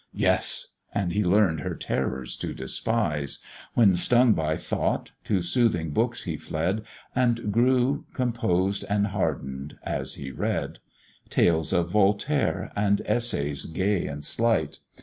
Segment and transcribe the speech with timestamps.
[0.17, 0.69] Yes!
[0.95, 3.37] and he learn'd her terrors to despise;
[3.75, 6.81] When stung by thought, to soothing books he fled,
[7.15, 10.79] And grew composed and harden'd as he read;
[11.29, 14.79] Tales of Voltaire, and essays gay and slight.